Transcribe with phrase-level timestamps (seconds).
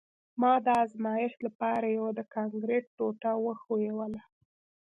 [0.41, 4.21] ما د ازمایښت لپاره یوه د کانکریټ ټوټه وښویوله